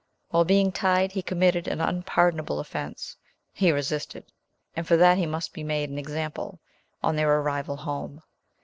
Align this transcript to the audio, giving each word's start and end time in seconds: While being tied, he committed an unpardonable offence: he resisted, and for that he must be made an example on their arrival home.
While 0.29 0.45
being 0.45 0.71
tied, 0.71 1.11
he 1.11 1.21
committed 1.21 1.67
an 1.67 1.79
unpardonable 1.79 2.59
offence: 2.59 3.15
he 3.53 3.71
resisted, 3.71 4.25
and 4.75 4.87
for 4.87 4.97
that 4.97 5.19
he 5.19 5.27
must 5.27 5.53
be 5.53 5.63
made 5.63 5.91
an 5.91 5.99
example 5.99 6.59
on 7.03 7.15
their 7.17 7.31
arrival 7.39 7.77
home. 7.77 8.23